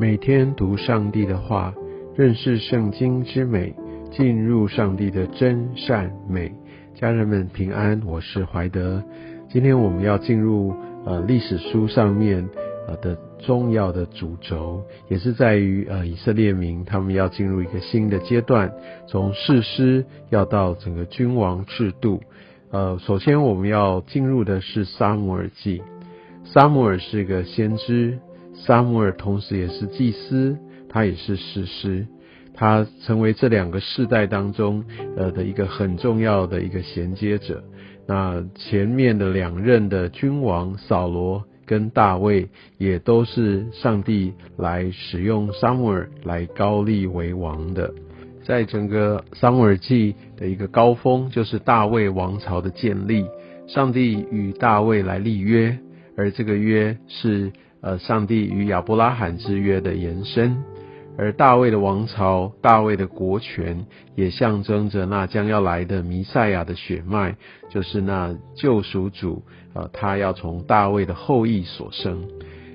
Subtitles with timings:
[0.00, 1.74] 每天读上帝的话，
[2.16, 3.74] 认识圣经之美，
[4.10, 6.50] 进入上帝的真善美。
[6.94, 9.04] 家人们平安，我是怀德。
[9.50, 10.74] 今天我们要进入
[11.04, 12.48] 呃历史书上面
[12.88, 18.72] 呃的重要的主轴，也是在于呃以色列民他们要进入一个新的阶段，
[19.06, 22.22] 从士师要到整个君王制度。
[22.70, 25.82] 呃，首先我们要进入的是撒母耳记。
[26.46, 28.18] 撒母耳是个先知。
[28.54, 30.56] 撒母耳同时也是祭司，
[30.88, 32.06] 他也是士师，
[32.52, 34.84] 他成为这两个世代当中
[35.16, 37.64] 呃的一个很重要的一个衔接者。
[38.06, 47.92] 那前面的两任的君王扫罗跟大卫，也都是上帝来使用撒母耳来高立为王的。
[48.44, 53.24] 在整个撒母耳记的一个高峰，就是大卫王朝的建立，
[53.68, 55.78] 上帝与大卫来立约，
[56.16, 57.52] 而这个约是。
[57.82, 60.62] 呃，上帝与亚伯拉罕之约的延伸，
[61.16, 67.36] 而大卫的王朝、大卫的国权，也象征着那将要来的弥赛亚的血脉，
[67.70, 69.42] 就是那救赎主，
[69.74, 72.22] 呃，他要从大卫的后裔所生。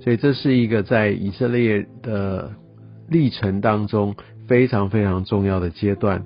[0.00, 2.52] 所以这是一个在以色列的
[3.08, 4.14] 历程当中
[4.46, 6.24] 非常非常重要的阶段。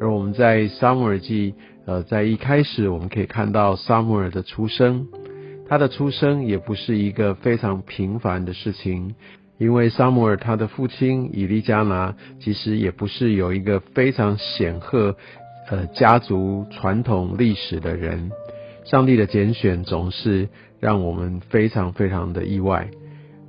[0.00, 1.54] 而我们在撒母耳记，
[1.86, 5.06] 呃，在一开始我们可以看到撒母耳的出生。
[5.70, 9.14] 他的出生也不是一个非常平凡的事情，
[9.56, 15.14] 因为撒母耳他的父亲以利加拿其实也不是有一个非常显赫
[15.70, 18.32] 呃家族传统历史的人。
[18.84, 20.48] 上帝的拣选总是
[20.80, 22.88] 让我们非常非常的意外。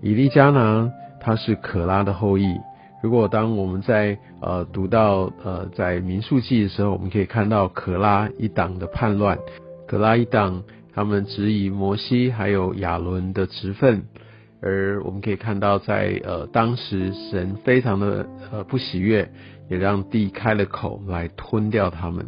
[0.04, 2.56] 以利加拿他是可拉的后裔。
[3.02, 9.40] 如果当我们在呃读到呃在民数记的时候，我们可以看到可拉一党的叛乱，
[9.88, 10.62] 可拉一党。
[10.94, 14.04] 他们质疑摩西还有亚伦的职分，
[14.62, 19.32] 而我们可以看到，在呃当时神非常的呃不喜悦，
[19.70, 22.28] 也让地开了口来吞掉他们。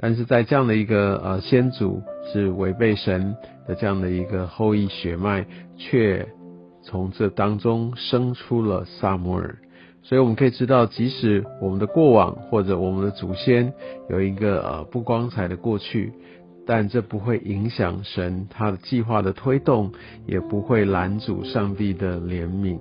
[0.00, 3.34] 但是在这样的一个呃先祖是违背神
[3.66, 5.44] 的这样的一个后裔血脉，
[5.76, 6.28] 却
[6.84, 9.58] 从这当中生出了萨摩尔。
[10.02, 13.72] 所以我们可以知道，即使我们的过往或者我们的祖先
[14.08, 16.12] 有一个呃不光彩的过去。
[16.70, 19.90] 但这不会影响神他的计划的推动，
[20.26, 22.78] 也不会拦阻上帝的怜悯。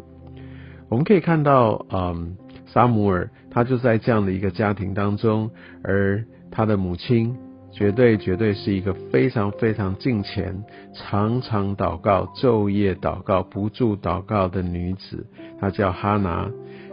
[0.90, 5.50] 我们可以看到，嗯，撒姆尔他就在这样的一个家庭当中，
[5.86, 7.34] 而他的母亲
[7.72, 15.26] 绝对绝对是一个非常非常敬虔、常常祷告、昼夜祷告、不住祷告的女子。
[15.62, 16.52] 她叫哈拿。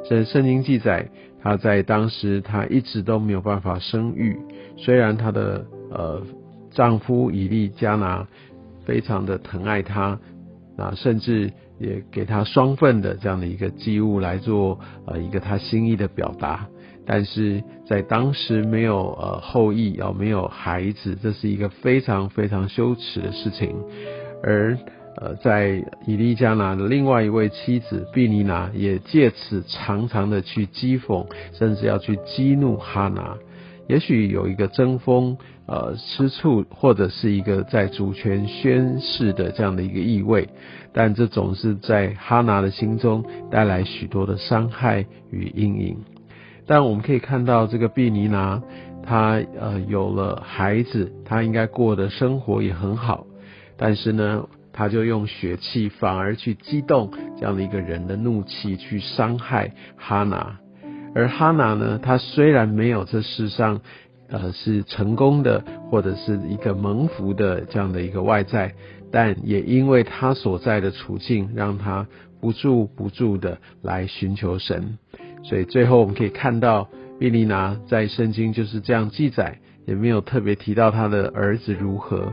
[0.09, 1.09] 这圣经记载，
[1.43, 4.39] 她在当时她一直都没有办法生育，
[4.77, 6.23] 虽然她的呃。
[6.75, 8.27] 丈夫以利加拿
[8.85, 10.19] 非常的疼爱她，
[10.77, 16.67] 啊，甚至也给她双份的这样的一个祭物来做呃一个他心意的表达。
[17.07, 23.77] 但是在当时没有呃后裔啊，没有孩子，这是一个非常非常羞耻的事情。
[24.43, 24.77] 而
[25.17, 33.37] 呃在以利加拿的另外一位妻子毕尼拿也借此常常的去讥讽，甚至要去激怒哈拿。
[33.87, 35.37] 也许有一个争锋，
[35.67, 40.49] 呃，吃醋，或者是一个在主权宣誓的这样的一个意味，
[40.93, 45.97] 但这总是在哈拿的心中带来许多的伤害与阴影。
[46.67, 48.63] 但我们可以看到，这个毕尼拿，
[49.03, 53.27] 他呃有了孩子，他应该过的生活也很好，
[53.79, 60.59] 但是呢，他就用血气反而去激动这样的一个人的怒气，去伤害哈拿。
[61.15, 63.81] 而哈拿呢，他虽然没有这世上，
[64.29, 68.75] 呃，是成功的或者是一个蒙福的这样的一个外在，
[69.13, 72.07] 但也因为他所在的处境，让他
[72.41, 74.99] 不住不住的来寻求神。
[75.43, 82.33] 所以最后我们可以看到，毕利拿在圣经就是这样记载，也没有特别提到他的儿子如何，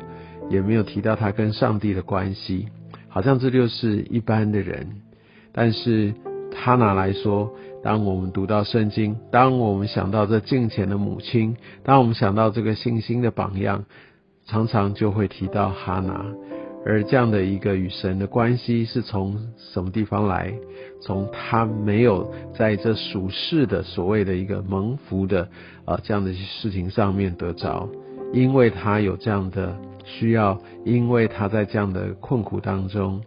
[0.50, 2.68] 也没有提到他跟上帝的关系，
[3.10, 4.88] 好像这就是一般的人。
[5.52, 6.14] 但是
[6.56, 7.52] 哈拿来说，
[7.84, 13.86] 当我们读到圣经，当我们想到这敬虔的母亲，当我们想到这个信心的榜样，
[14.46, 16.26] 常常就会提到哈拿。
[16.84, 20.54] 而这样的一个与神的关系是从什么地方来？
[21.00, 25.48] 从他没有在这属世的所谓的一个蒙福的
[25.86, 27.88] 啊这样的事情上面得着，
[28.34, 29.76] 因为他有这样的
[30.06, 33.22] 需要，因为他在这样的困苦当中。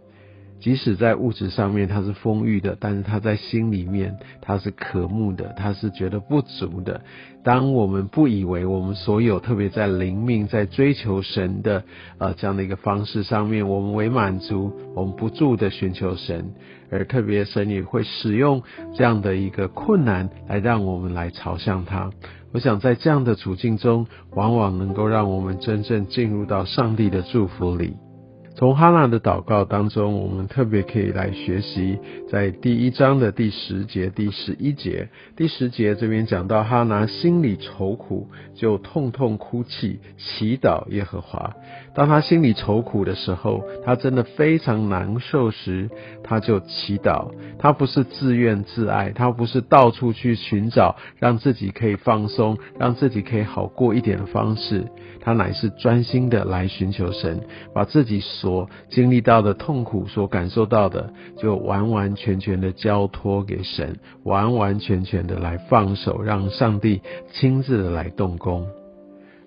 [0.59, 7.01] 即使在物质上面他是丰裕的，但是他在心里面他是渴慕的，他是觉得不足的。
[7.43, 11.83] 当我们不以为我们所有，特别在灵命在追求神的
[12.17, 16.51] 呃这样的一个方式上面，我们为满足，我们不住的寻求神，
[16.89, 18.63] 而特别神也会使用
[18.95, 22.09] 这样的一个困难来让我们来朝向他。
[22.53, 27.97] 我想在这样的处境中，往往能够让我们真正进入到上帝的祝福里。
[28.57, 31.99] 从哈娜的祷告当中，我们特别可以来学习，
[32.29, 35.09] 在第一章的第十节、第十一节。
[35.35, 41.53] 第十节这边讲到，哈拿心里愁苦，就痛痛哭泣，祈祷耶和华。
[41.93, 45.89] 当他心里愁苦的时候，他真的非常难受时，
[46.23, 47.31] 他就祈祷。
[47.59, 54.85] 他不是自怨自艾，他不是到处去寻找让自己可以放松、让自己可以好过一点的方式。
[55.19, 57.41] 他乃是专心的来寻求神，
[57.73, 67.01] 把自己所经历到的痛苦、所感受到的，就完完全全的交托给神，完完全全的来放手，让上帝
[67.33, 68.67] 亲自的来动工。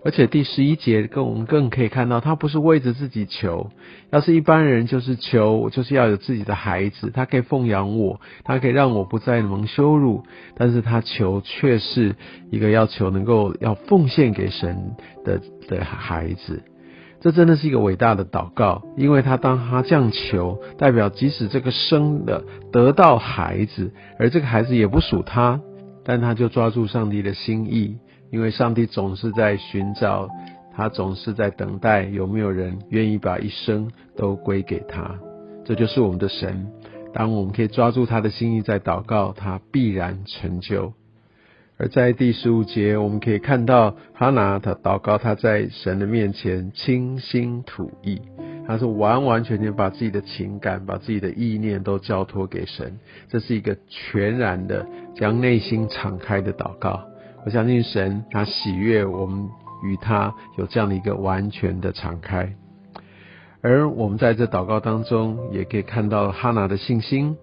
[0.04, 3.70] 而且第十一节跟我们更可以看到，他不是为着自己求。
[4.10, 10.24] 要是一般人就是求，就是要有自己的孩子，他可以奉养我，他可以让我不再蒙羞辱。
[10.56, 12.16] 但是他求却是
[12.50, 16.64] 一个要求能够要奉献给神的的孩子。
[17.20, 25.60] 这真的是一个伟大的祷告，因为他当他这样求，代表即使这个生的得到孩子，而这个孩子也不属他，
[26.04, 27.98] 但他就抓住上帝的心意。
[28.30, 30.28] 因为上帝总是在寻找，
[30.76, 35.18] 他总是在等待有没有人愿意把一生都归给他。
[35.64, 36.66] 这就是我们的神。
[37.14, 40.92] 当我们可以抓住他的心意在祷告，他必然成就。
[41.80, 48.20] 而在第十五节，我们可以看到哈拿他祷告，他在神的面前倾心吐意，
[48.66, 52.98] 他是完完全全把自己的情感、把自己的意念都交托给神。
[53.28, 54.84] 这是一个全然的
[55.14, 57.00] 将内心敞开的祷告。
[57.46, 59.48] 我相信神，他喜悦我们
[59.84, 62.52] 与他有这样的一个完全的敞开。
[63.60, 67.36] 而我们在这祷告当中，也可以看到哈拿的信心。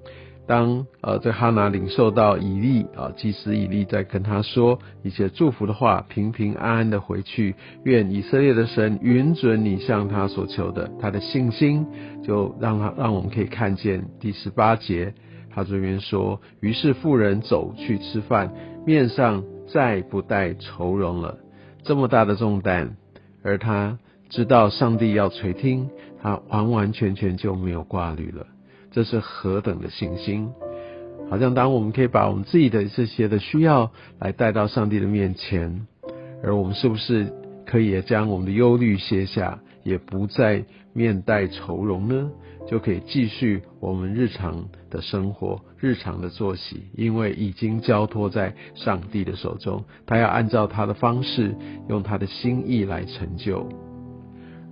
[0.47, 11.85] 当呃这哈拿领受到以利啊祭司以利在跟他说一些祝福的话，平平安安的回去，愿以色列的神允准你向他所求的，他的信心
[12.23, 15.13] 就让他让我们可以看见第十八节，
[15.53, 18.53] 他这边说，于是妇人走去吃饭，
[18.85, 19.43] 面上。
[19.67, 21.39] 再不带愁容了，
[21.81, 22.97] 这么大的重担，
[23.41, 23.97] 而他
[24.29, 25.89] 知道上帝要垂听，
[26.21, 28.45] 他完完全全就没有挂虑了。
[28.95, 30.49] 这是何等的信心！
[31.29, 35.85] 好像当我们可以把我们自己的这些的需要来带到上帝的面前，
[36.41, 37.33] 而我们是不是
[37.65, 40.63] 可以将我们的忧虑卸下，也不再
[40.93, 42.31] 面带愁容呢？
[42.67, 51.53] 就可以继续我们日常的生活、日常的作息，因为已经交托在上帝的手中，他要按照他的方式，
[51.89, 53.67] 用他的心意来成就。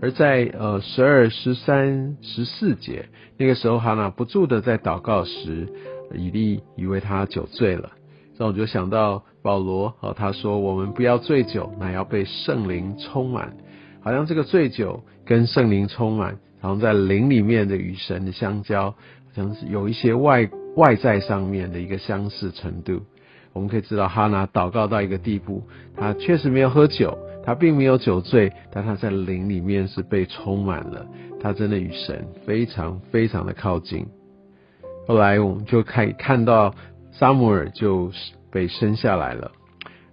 [0.03, 3.07] 而在呃十二、十三、十四节
[3.37, 5.65] 那个时候，哈娜不住的在祷告时，
[6.13, 7.89] 以利以为他酒醉了，
[8.37, 13.55] 这我就想到保罗和他说：“我们不要醉酒，乃要被圣灵充满。”
[14.03, 16.37] 好像这个醉酒跟圣灵充满。
[16.61, 18.97] 然后在灵里面的与神的相交，好
[19.33, 23.03] 像是有一些外外在上面的一个相似程度。
[23.53, 25.63] 我们可以知道，哈拿祷告到一个地步，
[25.95, 31.05] 他确实没有喝酒，他并没有酒醉，但他在灵里面是被充满了，
[31.41, 34.07] 他真的与神非常非常的靠近。
[35.07, 36.73] 后来我们就可以看到，
[37.11, 38.11] 萨姆尔就
[38.49, 39.51] 被生下来了，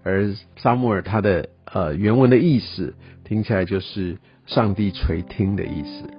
[0.02, 2.94] 而萨姆尔他的呃原文的意思
[3.24, 6.10] 听起来就是上帝垂听的意思。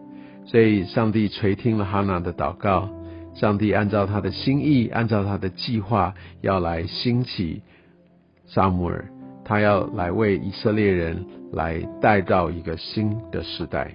[0.46, 2.90] 所以，上帝垂听了哈娜的祷告，
[3.36, 7.62] 上帝按照他的心意，按照他的计划，要来兴起
[8.48, 9.06] 撒母耳，
[9.52, 13.94] 他要来为以色列人来带到一个新的时代，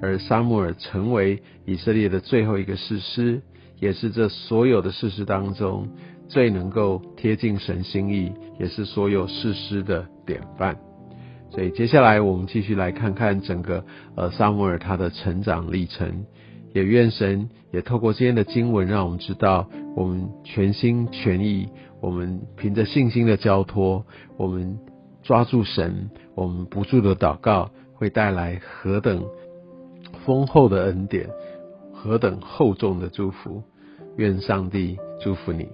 [0.00, 3.42] 而撒母耳成为以色列的最后一个士师，
[3.80, 5.88] 也是这所有的事实当中
[6.28, 10.76] 最能够贴近神心意，也是所有士师的典范。
[11.50, 13.84] 所以接下来我们继续来看看整个
[14.14, 16.24] 呃萨姆尔他的成长历程，
[16.74, 21.68] 也愿神也透过今天的经文，让我们知道我们全心全意，
[22.02, 24.04] 我们凭着信心的交托，
[24.36, 24.78] 我们
[25.22, 29.24] 抓住神，我们不住的祷告，会带来何等
[30.26, 31.30] 丰厚的恩典，
[31.92, 33.62] 何等厚重的祝福。
[34.16, 35.68] 愿上帝祝福你。